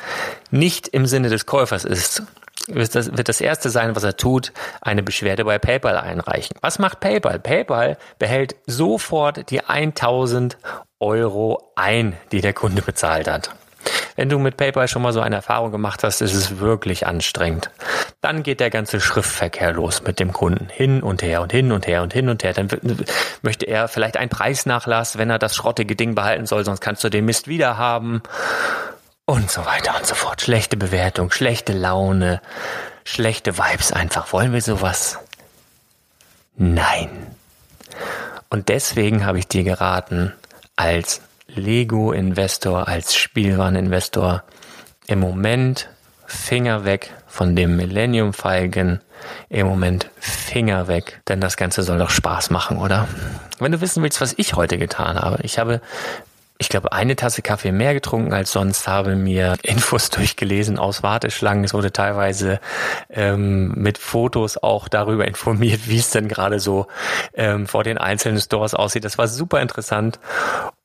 nicht 0.50 0.88
im 0.88 1.06
Sinne 1.06 1.28
des 1.28 1.46
Käufers 1.46 1.84
ist, 1.84 2.22
wird 2.68 2.94
das, 2.96 3.16
wird 3.16 3.28
das 3.28 3.40
erste 3.40 3.70
sein, 3.70 3.94
was 3.94 4.02
er 4.02 4.16
tut, 4.16 4.52
eine 4.80 5.02
Beschwerde 5.02 5.44
bei 5.44 5.58
PayPal 5.58 5.96
einreichen. 5.96 6.56
Was 6.62 6.80
macht 6.80 6.98
PayPal? 6.98 7.38
PayPal 7.38 7.96
behält 8.18 8.56
sofort 8.66 9.50
die 9.50 9.62
1000 9.64 10.58
Euro 10.98 11.72
ein, 11.76 12.16
die 12.32 12.40
der 12.40 12.54
Kunde 12.54 12.82
bezahlt 12.82 13.28
hat. 13.28 13.50
Wenn 14.16 14.28
du 14.28 14.38
mit 14.38 14.56
PayPal 14.56 14.88
schon 14.88 15.02
mal 15.02 15.12
so 15.12 15.20
eine 15.20 15.37
Erfahrung 15.37 15.70
gemacht 15.70 16.02
hast, 16.02 16.23
ist 16.23 16.35
es 16.35 16.58
wirklich 16.58 17.06
anstrengend. 17.06 17.70
Dann 18.20 18.42
geht 18.42 18.61
der 18.61 18.70
ganze 18.70 19.00
Schriftverkehr 19.00 19.73
los 19.73 20.02
mit 20.02 20.18
dem 20.18 20.32
Kunden. 20.32 20.68
Hin 20.70 21.02
und 21.02 21.23
her 21.23 21.42
und 21.42 21.52
hin 21.52 21.70
und 21.70 21.87
her 21.87 22.02
und 22.02 22.12
hin 22.12 22.28
und 22.28 22.42
her. 22.42 22.54
Dann 22.54 22.68
möchte 23.42 23.66
er 23.66 23.88
vielleicht 23.88 24.16
einen 24.16 24.30
Preisnachlass, 24.30 25.18
wenn 25.18 25.30
er 25.30 25.38
das 25.38 25.54
schrottige 25.54 25.94
Ding 25.94 26.14
behalten 26.14 26.46
soll, 26.46 26.64
sonst 26.64 26.80
kannst 26.80 27.04
du 27.04 27.11
den 27.11 27.26
Mist 27.26 27.46
wieder 27.46 27.76
haben. 27.76 28.23
Und 29.26 29.50
so 29.50 29.66
weiter 29.66 29.96
und 29.96 30.06
so 30.06 30.14
fort. 30.14 30.40
Schlechte 30.40 30.76
Bewertung, 30.76 31.30
schlechte 31.30 31.73
Laune, 31.73 32.40
schlechte 33.04 33.58
Vibes 33.58 33.92
einfach. 33.92 34.32
Wollen 34.32 34.52
wir 34.52 34.62
sowas? 34.62 35.18
Nein. 36.56 37.11
Und 38.49 38.68
deswegen 38.68 39.26
habe 39.26 39.38
ich 39.38 39.49
dir 39.49 39.64
geraten, 39.64 40.32
als 40.76 41.20
Lego-Investor, 41.56 42.86
als 42.86 43.14
Spielwareninvestor 43.16 44.44
im 45.06 45.20
Moment 45.20 45.88
Finger 46.26 46.84
weg 46.84 47.12
von 47.26 47.56
dem 47.56 47.76
Millennium 47.76 48.32
Falcon. 48.32 49.00
Im 49.48 49.66
Moment 49.66 50.10
Finger 50.20 50.88
weg, 50.88 51.20
denn 51.28 51.40
das 51.40 51.56
Ganze 51.56 51.82
soll 51.82 51.98
doch 51.98 52.10
Spaß 52.10 52.50
machen, 52.50 52.78
oder? 52.78 53.08
Wenn 53.58 53.72
du 53.72 53.80
wissen 53.80 54.02
willst, 54.02 54.20
was 54.20 54.34
ich 54.36 54.54
heute 54.54 54.78
getan 54.78 55.18
habe, 55.18 55.38
ich 55.42 55.58
habe 55.58 55.80
ich 56.58 56.70
glaube, 56.70 56.92
eine 56.92 57.16
Tasse 57.16 57.42
Kaffee 57.42 57.72
mehr 57.72 57.92
getrunken 57.92 58.32
als 58.32 58.52
sonst, 58.52 58.88
habe 58.88 59.14
mir 59.14 59.56
Infos 59.62 60.10
durchgelesen 60.10 60.78
aus 60.78 61.02
Warteschlangen. 61.02 61.64
Es 61.64 61.75
wurde 61.75 61.92
teilweise 61.92 62.60
ähm, 63.10 63.72
mit 63.75 63.98
Fotos 63.98 64.56
auch 64.56 64.88
darüber 64.88 65.26
informiert, 65.26 65.88
wie 65.88 65.98
es 65.98 66.10
denn 66.10 66.28
gerade 66.28 66.58
so 66.58 66.86
ähm, 67.34 67.66
vor 67.66 67.84
den 67.84 67.98
einzelnen 67.98 68.40
Stores 68.40 68.75
aussieht. 68.75 69.04
Das 69.04 69.18
war 69.18 69.28
super 69.28 69.60
interessant. 69.60 70.18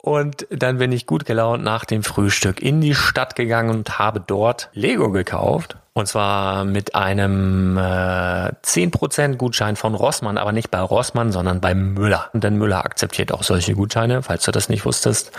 Und 0.02 0.48
dann 0.50 0.80
bin 0.80 0.92
ich 0.92 1.06
gut 1.06 1.26
gelaunt 1.26 1.64
nach 1.64 1.86
dem 1.86 2.04
Frühstück 2.04 2.60
in 2.60 2.82
die 2.82 2.96
Stadt 2.96 3.36
gegangen 3.36 3.70
und 3.70 4.00
habe 4.00 4.20
dort 4.20 4.70
Lego 4.74 5.12
gekauft. 5.12 5.78
Und 5.94 6.08
zwar 6.08 6.66
mit 6.66 6.96
einem 6.96 7.78
äh, 7.78 7.82
10% 7.82 9.36
Gutschein 9.36 9.76
von 9.76 9.94
Rossmann, 9.94 10.40
aber 10.40 10.54
nicht 10.54 10.72
bei 10.72 10.80
Rossmann, 10.80 11.32
sondern 11.32 11.62
bei 11.62 11.76
Müller. 11.76 12.30
Denn 12.34 12.58
Müller 12.58 12.84
akzeptiert 12.84 13.32
auch 13.32 13.44
solche 13.44 13.76
Gutscheine, 13.76 14.24
falls 14.24 14.44
du 14.46 14.52
das 14.52 14.70
nicht 14.70 14.86
wusstest. 14.86 15.34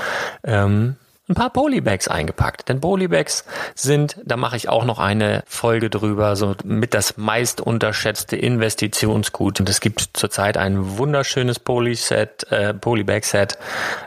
Ähm, 0.45 0.97
ein 1.33 1.35
paar 1.35 1.51
Polybags 1.51 2.09
eingepackt. 2.09 2.69
Denn 2.69 2.81
Polybags 2.81 3.45
sind, 3.75 4.17
da 4.25 4.37
mache 4.37 4.57
ich 4.57 4.69
auch 4.69 4.85
noch 4.85 4.99
eine 4.99 5.43
Folge 5.47 5.91
drüber, 5.91 6.37
so 6.37 6.55
mit 6.65 6.95
das 6.95 7.17
meist 7.17 7.61
unterschätzte 7.61 8.37
Investitionsgut. 8.37 9.61
Und 9.61 9.69
es 9.69 9.81
gibt 9.81 10.11
zurzeit 10.13 10.57
ein 10.57 10.99
wunderschönes 10.99 11.59
Polyset, 11.59 12.51
äh, 12.51 12.75
Polybag-Set 12.75 13.59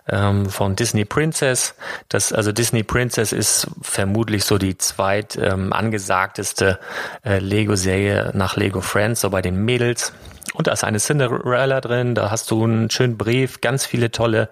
ähm, 0.08 0.50
von 0.50 0.76
Disney 0.76 1.06
Princess. 1.06 1.76
Das, 2.10 2.32
also 2.32 2.52
Disney 2.52 2.84
Princess 2.84 3.32
ist 3.32 3.68
vermutlich 3.82 4.46
so 4.46 4.58
die 4.58 4.78
zweit 4.78 5.38
ähm, 5.42 5.74
angesagteste 5.74 6.80
äh, 7.24 7.40
Lego-Serie 7.40 8.32
nach 8.36 8.56
Lego 8.56 8.82
Friends, 8.82 9.22
so 9.22 9.32
bei 9.32 9.42
den 9.42 9.66
Mädels. 9.66 10.14
Und 10.54 10.68
da 10.68 10.74
ist 10.74 10.84
eine 10.84 11.00
Cinderella 11.00 11.82
drin, 11.82 12.16
da 12.16 12.32
hast 12.32 12.52
du 12.52 12.64
einen 12.64 12.90
schönen 12.90 13.18
Brief, 13.18 13.62
ganz 13.62 13.86
viele 13.86 14.12
tolle 14.12 14.50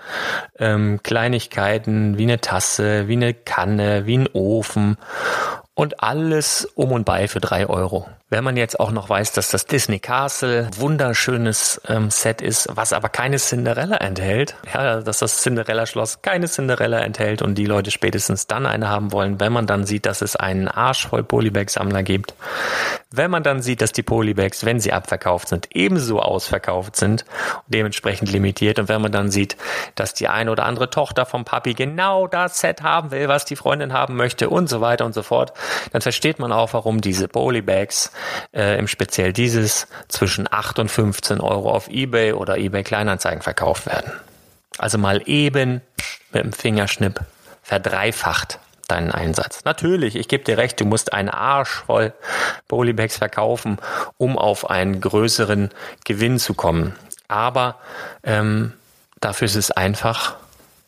ähm, 0.57 0.99
Kleinigkeiten, 1.03 2.17
wie 2.17 2.23
eine 2.23 2.41
Tasse, 2.41 3.07
wie 3.07 3.13
eine 3.13 3.33
Kanne, 3.33 4.05
wie 4.05 4.17
ein 4.17 4.29
Ofen 4.33 4.97
und 5.75 6.03
alles 6.03 6.65
um 6.75 6.91
und 6.91 7.05
bei 7.05 7.27
für 7.27 7.39
drei 7.39 7.67
Euro. 7.67 8.07
Wenn 8.33 8.43
man 8.43 8.57
jetzt 8.57 8.79
auch 8.79 8.89
noch 8.89 9.09
weiß, 9.09 9.33
dass 9.33 9.49
das 9.49 9.67
Disney 9.67 9.99
Castle 9.99 10.67
wunderschönes 10.75 11.79
ähm, 11.87 12.09
Set 12.09 12.41
ist, 12.41 12.67
was 12.71 12.91
aber 12.91 13.09
keine 13.09 13.37
Cinderella 13.37 13.97
enthält, 13.97 14.55
ja, 14.73 15.01
dass 15.01 15.19
das 15.19 15.43
Cinderella 15.43 15.85
Schloss 15.85 16.23
keine 16.23 16.47
Cinderella 16.47 17.01
enthält 17.01 17.43
und 17.43 17.59
die 17.59 17.67
Leute 17.67 17.91
spätestens 17.91 18.47
dann 18.47 18.65
eine 18.65 18.89
haben 18.89 19.11
wollen, 19.11 19.39
wenn 19.39 19.53
man 19.53 19.67
dann 19.67 19.85
sieht, 19.85 20.07
dass 20.07 20.23
es 20.23 20.35
einen 20.35 20.67
Arsch 20.67 21.09
voll 21.09 21.23
Polybag-Sammler 21.23 22.01
gibt, 22.01 22.33
wenn 23.11 23.29
man 23.29 23.43
dann 23.43 23.61
sieht, 23.61 23.81
dass 23.81 23.91
die 23.91 24.01
Polybags, 24.01 24.65
wenn 24.65 24.79
sie 24.79 24.91
abverkauft 24.91 25.49
sind, 25.49 25.67
ebenso 25.75 26.19
ausverkauft 26.19 26.95
sind 26.95 27.25
und 27.67 27.75
dementsprechend 27.75 28.31
limitiert 28.31 28.79
und 28.79 28.89
wenn 28.89 29.03
man 29.03 29.11
dann 29.11 29.29
sieht, 29.29 29.57
dass 29.93 30.15
die 30.15 30.27
eine 30.27 30.49
oder 30.49 30.65
andere 30.65 30.89
Tochter 30.89 31.27
vom 31.27 31.45
Papi 31.45 31.75
genau 31.75 32.25
das 32.25 32.59
Set 32.59 32.81
haben 32.81 33.11
will, 33.11 33.27
was 33.27 33.45
die 33.45 33.55
Freundin 33.55 33.93
haben 33.93 34.15
möchte 34.15 34.49
und 34.49 34.67
so 34.67 34.81
weiter 34.81 35.05
und 35.05 35.13
so 35.13 35.21
fort, 35.21 35.53
dann 35.91 36.01
versteht 36.01 36.39
man 36.39 36.51
auch, 36.51 36.73
warum 36.73 36.99
diese 36.99 37.27
Polybags, 37.27 38.11
äh, 38.53 38.77
im 38.77 38.87
Speziell 38.87 39.33
dieses, 39.33 39.87
zwischen 40.07 40.51
8 40.51 40.79
und 40.79 40.89
15 40.89 41.41
Euro 41.41 41.71
auf 41.71 41.89
Ebay 41.89 42.33
oder 42.33 42.57
Ebay 42.57 42.83
Kleinanzeigen 42.83 43.41
verkauft 43.41 43.85
werden. 43.85 44.11
Also 44.77 44.97
mal 44.97 45.21
eben 45.25 45.81
mit 46.31 46.43
dem 46.43 46.53
Fingerschnipp 46.53 47.19
verdreifacht 47.61 48.59
deinen 48.87 49.11
Einsatz. 49.11 49.63
Natürlich, 49.65 50.15
ich 50.15 50.27
gebe 50.27 50.43
dir 50.43 50.57
recht, 50.57 50.79
du 50.79 50.85
musst 50.85 51.13
einen 51.13 51.29
Arsch 51.29 51.83
voll 51.85 52.13
Polybags 52.67 53.17
verkaufen, 53.17 53.77
um 54.17 54.37
auf 54.37 54.69
einen 54.69 54.99
größeren 54.99 55.69
Gewinn 56.03 56.39
zu 56.39 56.53
kommen. 56.53 56.95
Aber 57.27 57.79
ähm, 58.23 58.73
dafür 59.19 59.45
ist 59.45 59.55
es 59.55 59.71
einfach 59.71 60.35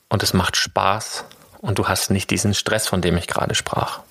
und 0.09 0.23
es 0.23 0.33
macht 0.33 0.57
Spaß 0.57 1.25
und 1.61 1.79
du 1.79 1.87
hast 1.87 2.11
nicht 2.11 2.29
diesen 2.29 2.53
Stress, 2.53 2.87
von 2.87 3.01
dem 3.01 3.17
ich 3.17 3.27
gerade 3.27 3.55
sprach. 3.55 4.01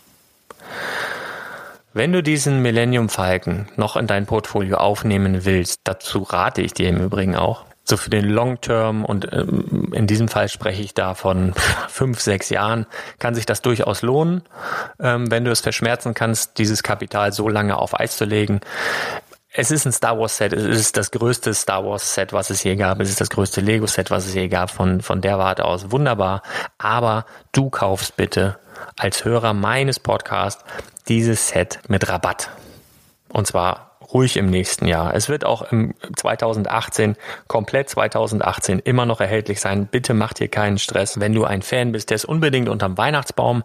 Wenn 1.97 2.13
du 2.13 2.25
diesen 2.25 2.61
Millennium 2.61 3.09
Falcon 3.09 3.69
noch 3.77 3.97
in 3.97 4.09
dein 4.09 4.27
Portfolio 4.27 4.79
aufnehmen 4.79 5.45
willst, 5.45 5.83
dazu 5.85 6.25
rate 6.25 6.61
ich 6.61 6.75
dir 6.75 6.89
im 6.89 7.01
Übrigen 7.01 7.37
auch, 7.37 7.67
so 7.85 7.97
für 7.97 8.11
den 8.11 8.29
Long 8.29 8.61
Term 8.61 9.05
und 9.05 9.33
ähm, 9.33 9.93
in 9.95 10.09
diesem 10.09 10.27
Fall 10.27 10.49
spreche 10.49 10.83
ich 10.83 10.95
da 10.95 11.15
von 11.15 11.55
fünf, 11.89 12.21
sechs 12.21 12.51
Jahren, 12.51 12.87
kann 13.21 13.37
sich 13.37 13.47
das 13.47 13.63
durchaus 13.63 14.03
lohnen, 14.03 14.43
ähm, 14.99 15.31
wenn 15.31 15.45
du 15.45 15.53
es 15.53 15.61
verschmerzen 15.61 16.15
kannst, 16.15 16.59
dieses 16.59 16.83
Kapital 16.83 17.33
so 17.33 17.49
lange 17.49 17.77
auf 17.77 17.99
Eis 17.99 18.17
zu 18.17 18.25
legen. 18.25 18.59
Es 19.53 19.71
ist 19.71 19.87
ein 19.87 19.93
Star 19.93 20.19
Wars 20.19 20.37
Set, 20.37 20.53
es 20.53 20.65
ist 20.65 20.97
das 20.97 21.13
größte 21.13 21.55
Star 21.55 21.85
Wars 21.85 22.13
Set, 22.13 22.33
was 22.33 22.51
es 22.51 22.65
je 22.65 22.75
gab, 22.75 22.99
es 22.99 23.09
ist 23.09 23.21
das 23.21 23.31
größte 23.31 23.61
Lego 23.61 23.87
Set, 23.87 24.11
was 24.11 24.27
es 24.27 24.35
je 24.35 24.49
gab, 24.49 24.73
von, 24.73 25.01
von 25.01 25.21
der 25.21 25.39
Warte 25.39 25.65
aus 25.65 25.93
wunderbar, 25.93 26.43
aber 26.77 27.25
du 27.53 27.71
kaufst 27.71 28.17
bitte 28.17 28.59
als 28.99 29.25
Hörer 29.25 29.53
meines 29.53 30.01
Podcasts 30.01 30.65
dieses 31.09 31.49
Set 31.49 31.81
mit 31.89 32.09
Rabatt. 32.09 32.51
Und 33.29 33.47
zwar 33.47 33.95
ruhig 34.15 34.37
im 34.37 34.47
nächsten 34.47 34.87
Jahr. 34.87 35.15
Es 35.15 35.29
wird 35.29 35.45
auch 35.45 35.71
im 35.73 35.95
2018, 36.17 37.17
komplett 37.49 37.91
2018 37.91 38.79
immer 38.79 39.07
noch 39.07 39.21
erhältlich 39.21 39.61
sein. 39.61 39.87
Bitte 39.87 40.15
mach 40.15 40.33
dir 40.33 40.49
keinen 40.49 40.79
Stress. 40.79 41.19
Wenn 41.21 41.33
du 41.33 41.45
ein 41.45 41.63
Fan 41.63 41.93
bist, 41.93 42.11
der 42.11 42.17
es 42.17 42.25
unbedingt 42.25 42.69
unterm 42.69 42.97
Weihnachtsbaum 42.97 43.65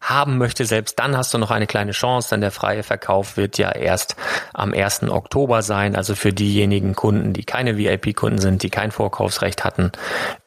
haben 0.00 0.38
möchte, 0.38 0.66
selbst 0.66 0.98
dann 0.98 1.16
hast 1.16 1.32
du 1.32 1.38
noch 1.38 1.50
eine 1.50 1.66
kleine 1.66 1.92
Chance, 1.92 2.30
denn 2.30 2.42
der 2.42 2.50
freie 2.50 2.82
Verkauf 2.82 3.36
wird 3.36 3.58
ja 3.58 3.70
erst 3.70 4.16
am 4.52 4.72
1. 4.74 5.04
Oktober 5.04 5.62
sein. 5.62 5.96
Also 5.96 6.14
für 6.14 6.32
diejenigen 6.32 6.94
Kunden, 6.94 7.32
die 7.32 7.44
keine 7.44 7.78
VIP-Kunden 7.78 8.38
sind, 8.38 8.62
die 8.62 8.70
kein 8.70 8.90
Vorkaufsrecht 8.90 9.64
hatten, 9.64 9.92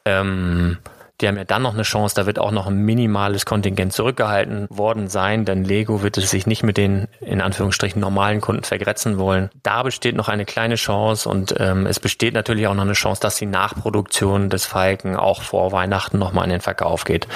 ähm, 0.05 0.77
die 1.21 1.27
haben 1.27 1.37
ja 1.37 1.43
dann 1.43 1.61
noch 1.61 1.73
eine 1.73 1.83
Chance, 1.83 2.15
da 2.15 2.25
wird 2.25 2.39
auch 2.39 2.51
noch 2.51 2.67
ein 2.67 2.77
minimales 2.77 3.45
Kontingent 3.45 3.93
zurückgehalten 3.93 4.67
worden 4.69 5.07
sein, 5.07 5.45
denn 5.45 5.63
Lego 5.63 6.01
wird 6.01 6.17
es 6.17 6.31
sich 6.31 6.47
nicht 6.47 6.63
mit 6.63 6.77
den 6.77 7.07
in 7.21 7.39
Anführungsstrichen 7.39 8.01
normalen 8.01 8.41
Kunden 8.41 8.63
vergrätzen 8.63 9.17
wollen. 9.17 9.49
Da 9.61 9.83
besteht 9.83 10.15
noch 10.15 10.27
eine 10.27 10.45
kleine 10.45 10.75
Chance 10.75 11.29
und 11.29 11.55
ähm, 11.59 11.85
es 11.85 11.99
besteht 11.99 12.33
natürlich 12.33 12.67
auch 12.67 12.73
noch 12.73 12.83
eine 12.83 12.93
Chance, 12.93 13.21
dass 13.21 13.35
die 13.35 13.45
Nachproduktion 13.45 14.49
des 14.49 14.65
Falken 14.65 15.15
auch 15.15 15.43
vor 15.43 15.71
Weihnachten 15.71 16.17
nochmal 16.17 16.45
in 16.45 16.51
den 16.51 16.61
Verkauf 16.61 17.03
geht. 17.03 17.27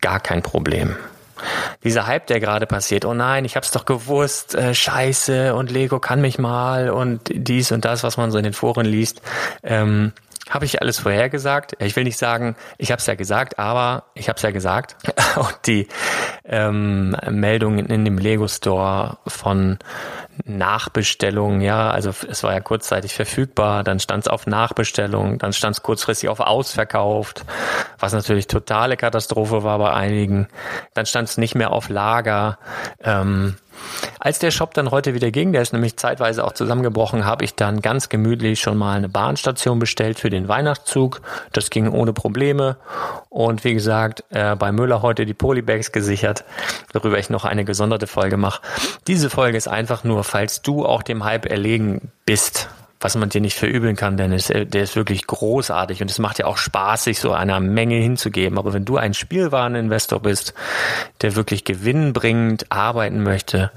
Gar 0.00 0.20
kein 0.20 0.42
Problem 0.42 0.96
dieser 1.84 2.06
Hype, 2.06 2.26
der 2.26 2.40
gerade 2.40 2.66
passiert, 2.66 3.04
oh 3.04 3.14
nein, 3.14 3.44
ich 3.44 3.56
hab's 3.56 3.70
doch 3.70 3.84
gewusst, 3.84 4.54
äh, 4.54 4.74
scheiße 4.74 5.54
und 5.54 5.70
Lego 5.70 6.00
kann 6.00 6.20
mich 6.20 6.38
mal 6.38 6.90
und 6.90 7.20
dies 7.32 7.72
und 7.72 7.84
das, 7.84 8.02
was 8.02 8.16
man 8.16 8.30
so 8.30 8.38
in 8.38 8.44
den 8.44 8.52
Foren 8.52 8.86
liest, 8.86 9.22
ähm, 9.62 10.12
habe 10.50 10.64
ich 10.64 10.80
alles 10.80 10.98
vorhergesagt? 10.98 11.74
Ich 11.80 11.96
will 11.96 12.04
nicht 12.04 12.18
sagen, 12.18 12.56
ich 12.78 12.90
habe 12.90 13.00
es 13.00 13.06
ja 13.06 13.14
gesagt, 13.14 13.58
aber 13.58 14.04
ich 14.14 14.28
habe 14.28 14.36
es 14.36 14.42
ja 14.42 14.50
gesagt. 14.50 14.96
Und 15.36 15.58
die 15.66 15.88
ähm, 16.44 17.16
Meldungen 17.30 17.86
in 17.86 18.04
dem 18.04 18.18
Lego 18.18 18.48
Store 18.48 19.18
von 19.26 19.78
Nachbestellungen, 20.44 21.60
ja, 21.60 21.90
also 21.90 22.10
es 22.28 22.42
war 22.42 22.52
ja 22.52 22.60
kurzzeitig 22.60 23.14
verfügbar, 23.14 23.84
dann 23.84 24.00
stand 24.00 24.24
es 24.24 24.28
auf 24.28 24.46
Nachbestellung, 24.46 25.38
dann 25.38 25.52
stand 25.52 25.76
es 25.76 25.82
kurzfristig 25.82 26.28
auf 26.28 26.40
ausverkauft, 26.40 27.44
was 27.98 28.12
natürlich 28.12 28.46
totale 28.46 28.96
Katastrophe 28.96 29.64
war 29.64 29.78
bei 29.78 29.92
einigen. 29.92 30.48
Dann 30.94 31.06
stand 31.06 31.28
es 31.28 31.38
nicht 31.38 31.54
mehr 31.54 31.72
auf 31.72 31.88
Lager. 31.88 32.58
Ähm, 33.02 33.56
als 34.18 34.38
der 34.38 34.50
Shop 34.50 34.74
dann 34.74 34.90
heute 34.90 35.14
wieder 35.14 35.30
ging, 35.30 35.52
der 35.52 35.62
ist 35.62 35.72
nämlich 35.72 35.96
zeitweise 35.96 36.44
auch 36.44 36.52
zusammengebrochen, 36.52 37.24
habe 37.24 37.44
ich 37.44 37.54
dann 37.54 37.80
ganz 37.80 38.08
gemütlich 38.08 38.60
schon 38.60 38.76
mal 38.76 38.96
eine 38.96 39.08
Bahnstation 39.08 39.78
bestellt 39.78 40.18
für 40.18 40.30
den 40.30 40.48
Weihnachtszug. 40.48 41.20
Das 41.52 41.70
ging 41.70 41.88
ohne 41.88 42.12
Probleme. 42.12 42.76
Und 43.28 43.64
wie 43.64 43.74
gesagt, 43.74 44.24
äh, 44.30 44.56
bei 44.56 44.72
Müller 44.72 45.02
heute 45.02 45.26
die 45.26 45.34
Polybags 45.34 45.92
gesichert, 45.92 46.44
worüber 46.92 47.18
ich 47.18 47.30
noch 47.30 47.44
eine 47.44 47.64
gesonderte 47.64 48.06
Folge 48.06 48.36
mache. 48.36 48.62
Diese 49.06 49.30
Folge 49.30 49.56
ist 49.56 49.68
einfach 49.68 50.04
nur, 50.04 50.24
falls 50.24 50.62
du 50.62 50.84
auch 50.84 51.02
dem 51.02 51.24
Hype 51.24 51.46
erlegen 51.46 52.10
bist, 52.24 52.68
was 53.00 53.14
man 53.16 53.28
dir 53.28 53.40
nicht 53.40 53.56
verübeln 53.56 53.96
kann, 53.96 54.16
denn 54.16 54.32
es, 54.32 54.50
äh, 54.50 54.66
der 54.66 54.82
ist 54.82 54.96
wirklich 54.96 55.26
großartig 55.26 56.02
und 56.02 56.10
es 56.10 56.18
macht 56.18 56.38
ja 56.38 56.46
auch 56.46 56.56
Spaß, 56.56 57.04
sich 57.04 57.20
so 57.20 57.32
einer 57.32 57.60
Menge 57.60 57.96
hinzugeben. 57.96 58.58
Aber 58.58 58.72
wenn 58.72 58.84
du 58.84 58.96
ein 58.96 59.14
Spielwareninvestor 59.14 60.20
bist, 60.20 60.54
der 61.22 61.36
wirklich 61.36 61.64
gewinnbringend 61.64 62.70
arbeiten 62.70 63.22
möchte, 63.22 63.70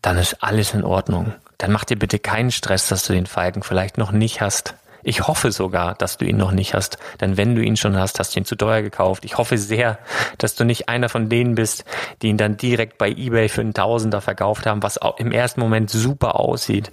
dann 0.00 0.18
ist 0.18 0.42
alles 0.42 0.74
in 0.74 0.84
Ordnung. 0.84 1.34
Dann 1.58 1.72
mach 1.72 1.84
dir 1.84 1.98
bitte 1.98 2.18
keinen 2.18 2.50
Stress, 2.50 2.88
dass 2.88 3.06
du 3.06 3.12
den 3.12 3.26
Falken 3.26 3.62
vielleicht 3.62 3.98
noch 3.98 4.10
nicht 4.10 4.40
hast. 4.40 4.74
Ich 5.02 5.26
hoffe 5.26 5.50
sogar, 5.52 5.94
dass 5.94 6.16
du 6.16 6.24
ihn 6.24 6.36
noch 6.36 6.52
nicht 6.52 6.74
hast, 6.74 6.98
denn 7.20 7.36
wenn 7.36 7.54
du 7.54 7.62
ihn 7.62 7.76
schon 7.76 7.96
hast, 7.96 8.18
hast 8.20 8.34
du 8.34 8.40
ihn 8.40 8.44
zu 8.44 8.56
teuer 8.56 8.82
gekauft. 8.82 9.24
Ich 9.24 9.38
hoffe 9.38 9.58
sehr, 9.58 9.98
dass 10.38 10.54
du 10.54 10.64
nicht 10.64 10.88
einer 10.88 11.08
von 11.08 11.28
denen 11.28 11.54
bist, 11.54 11.84
die 12.22 12.28
ihn 12.28 12.38
dann 12.38 12.56
direkt 12.56 12.98
bei 12.98 13.10
eBay 13.10 13.48
für 13.48 13.62
einen 13.62 13.74
Tausender 13.74 14.20
verkauft 14.20 14.66
haben, 14.66 14.82
was 14.82 14.98
im 15.18 15.32
ersten 15.32 15.60
Moment 15.60 15.90
super 15.90 16.38
aussieht. 16.38 16.92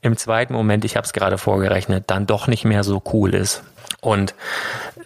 Im 0.00 0.16
zweiten 0.16 0.54
Moment, 0.54 0.84
ich 0.84 0.96
habe 0.96 1.04
es 1.04 1.12
gerade 1.12 1.38
vorgerechnet, 1.38 2.04
dann 2.06 2.26
doch 2.26 2.46
nicht 2.46 2.64
mehr 2.64 2.84
so 2.84 3.02
cool 3.12 3.34
ist. 3.34 3.62
Und 4.00 4.34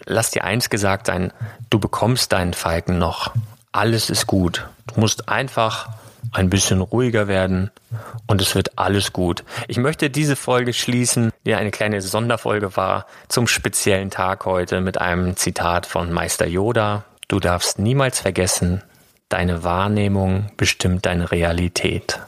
lass 0.05 0.31
dir 0.31 0.45
eins 0.45 0.71
gesagt 0.71 1.07
sein, 1.07 1.33
du 1.69 1.79
bekommst 1.79 2.33
deinen 2.33 2.55
Falken 2.55 2.99
noch. 2.99 3.33
Alles 3.73 4.09
ist 4.09 4.27
gut. 4.27 4.67
Du 4.87 5.01
musst 5.01 5.29
einfach 5.29 5.89
ein 6.33 6.51
bisschen 6.51 6.81
ruhiger 6.81 7.29
werden 7.29 7.71
und 8.27 8.41
es 8.41 8.55
wird 8.55 8.79
alles 8.79 9.13
gut. 9.13 9.45
Ich 9.69 9.79
möchte 9.79 10.11
diese 10.11 10.37
Folge 10.37 10.73
schließen, 10.73 11.33
die 11.45 11.55
eine 11.55 11.71
kleine 11.71 12.01
Sonderfolge 12.01 12.77
war, 12.77 13.07
zum 13.29 13.47
speziellen 13.47 14.11
Tag 14.11 14.45
heute 14.45 14.81
mit 14.81 14.99
einem 15.01 15.37
Zitat 15.37 15.87
von 15.87 16.13
Meister 16.13 16.47
Yoda. 16.47 17.05
Du 17.29 17.41
darfst 17.41 17.79
niemals 17.79 18.21
vergessen, 18.21 18.83
deine 19.29 19.65
Wahrnehmung 19.65 20.51
bestimmt 20.57 21.07
deine 21.07 21.31
Realität. 21.31 22.21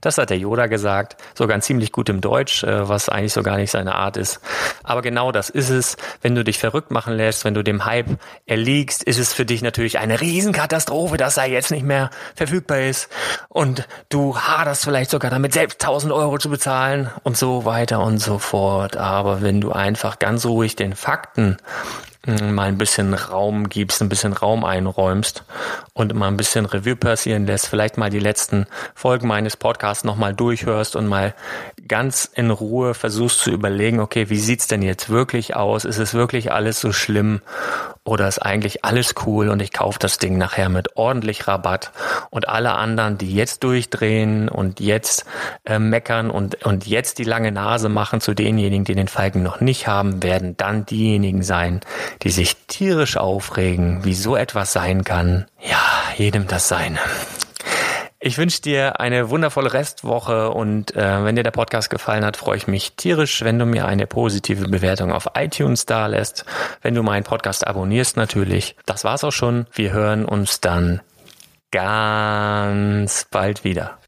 Das 0.00 0.18
hat 0.18 0.30
der 0.30 0.38
Yoda 0.38 0.66
gesagt, 0.66 1.16
sogar 1.34 1.54
in 1.54 1.62
ziemlich 1.62 1.92
gutem 1.92 2.20
Deutsch, 2.20 2.64
äh, 2.64 2.88
was 2.88 3.08
eigentlich 3.08 3.32
so 3.32 3.42
gar 3.42 3.56
nicht 3.56 3.70
seine 3.70 3.94
Art 3.94 4.16
ist. 4.16 4.40
Aber 4.82 5.02
genau 5.02 5.32
das 5.32 5.50
ist 5.50 5.70
es. 5.70 5.96
Wenn 6.22 6.34
du 6.34 6.44
dich 6.44 6.58
verrückt 6.58 6.90
machen 6.90 7.14
lässt, 7.14 7.44
wenn 7.44 7.54
du 7.54 7.62
dem 7.62 7.84
Hype 7.84 8.18
erliegst, 8.46 9.02
ist 9.02 9.18
es 9.18 9.32
für 9.32 9.44
dich 9.44 9.62
natürlich 9.62 9.98
eine 9.98 10.20
Riesenkatastrophe, 10.20 11.16
dass 11.16 11.36
er 11.36 11.46
jetzt 11.46 11.70
nicht 11.70 11.84
mehr 11.84 12.10
verfügbar 12.34 12.80
ist. 12.80 13.08
Und 13.48 13.88
du 14.08 14.38
haderst 14.38 14.84
vielleicht 14.84 15.10
sogar 15.10 15.30
damit, 15.30 15.52
selbst 15.52 15.82
1000 15.82 16.12
Euro 16.12 16.38
zu 16.38 16.50
bezahlen 16.50 17.10
und 17.22 17.36
so 17.36 17.64
weiter 17.64 18.00
und 18.00 18.18
so 18.18 18.38
fort. 18.38 18.96
Aber 18.96 19.42
wenn 19.42 19.60
du 19.60 19.72
einfach 19.72 20.18
ganz 20.18 20.46
ruhig 20.46 20.76
den 20.76 20.94
Fakten 20.94 21.58
mal 22.28 22.68
ein 22.68 22.78
bisschen 22.78 23.14
Raum 23.14 23.68
gibst, 23.68 24.02
ein 24.02 24.08
bisschen 24.08 24.32
Raum 24.32 24.64
einräumst 24.64 25.44
und 25.94 26.14
mal 26.14 26.28
ein 26.28 26.36
bisschen 26.36 26.66
Revue 26.66 26.96
passieren 26.96 27.46
lässt, 27.46 27.68
vielleicht 27.68 27.96
mal 27.96 28.10
die 28.10 28.18
letzten 28.18 28.66
Folgen 28.94 29.26
meines 29.26 29.56
Podcasts 29.56 30.04
nochmal 30.04 30.34
durchhörst 30.34 30.96
und 30.96 31.06
mal 31.06 31.34
ganz 31.88 32.30
in 32.32 32.50
Ruhe 32.50 32.94
versuchst 32.94 33.40
zu 33.40 33.50
überlegen, 33.50 34.00
okay, 34.00 34.30
wie 34.30 34.38
sieht's 34.38 34.66
denn 34.66 34.82
jetzt 34.82 35.08
wirklich 35.08 35.56
aus? 35.56 35.84
Ist 35.84 35.98
es 35.98 36.14
wirklich 36.14 36.52
alles 36.52 36.80
so 36.80 36.92
schlimm 36.92 37.40
oder 38.04 38.28
ist 38.28 38.38
eigentlich 38.38 38.84
alles 38.84 39.14
cool 39.26 39.48
und 39.48 39.60
ich 39.60 39.72
kaufe 39.72 39.98
das 39.98 40.18
Ding 40.18 40.38
nachher 40.38 40.68
mit 40.68 40.96
ordentlich 40.96 41.48
Rabatt 41.48 41.92
und 42.30 42.48
alle 42.48 42.72
anderen, 42.72 43.18
die 43.18 43.34
jetzt 43.34 43.64
durchdrehen 43.64 44.48
und 44.48 44.80
jetzt 44.80 45.24
äh, 45.64 45.78
meckern 45.78 46.30
und, 46.30 46.64
und 46.64 46.86
jetzt 46.86 47.18
die 47.18 47.24
lange 47.24 47.52
Nase 47.52 47.88
machen 47.88 48.20
zu 48.20 48.34
denjenigen, 48.34 48.84
die 48.84 48.94
den 48.94 49.08
Falken 49.08 49.42
noch 49.42 49.60
nicht 49.60 49.86
haben, 49.88 50.22
werden 50.22 50.56
dann 50.56 50.86
diejenigen 50.86 51.42
sein, 51.42 51.80
die 52.22 52.30
sich 52.30 52.56
tierisch 52.66 53.16
aufregen, 53.16 54.04
wie 54.04 54.14
so 54.14 54.36
etwas 54.36 54.72
sein 54.72 55.04
kann. 55.04 55.46
Ja, 55.60 55.80
jedem 56.16 56.46
das 56.46 56.68
Seine. 56.68 56.98
Ich 58.20 58.36
wünsche 58.36 58.60
dir 58.60 58.98
eine 58.98 59.30
wundervolle 59.30 59.72
Restwoche 59.72 60.50
und 60.50 60.96
äh, 60.96 61.24
wenn 61.24 61.36
dir 61.36 61.44
der 61.44 61.52
Podcast 61.52 61.88
gefallen 61.88 62.24
hat, 62.24 62.36
freue 62.36 62.56
ich 62.56 62.66
mich 62.66 62.94
tierisch, 62.96 63.44
wenn 63.44 63.60
du 63.60 63.64
mir 63.64 63.86
eine 63.86 64.08
positive 64.08 64.66
Bewertung 64.66 65.12
auf 65.12 65.28
iTunes 65.36 65.86
da 65.86 66.08
lässt, 66.08 66.44
wenn 66.82 66.94
du 66.94 67.04
meinen 67.04 67.22
Podcast 67.22 67.64
abonnierst 67.64 68.16
natürlich. 68.16 68.74
Das 68.86 69.04
war's 69.04 69.22
auch 69.22 69.30
schon. 69.30 69.66
Wir 69.72 69.92
hören 69.92 70.24
uns 70.24 70.60
dann 70.60 71.00
ganz 71.70 73.24
bald 73.30 73.62
wieder. 73.62 73.98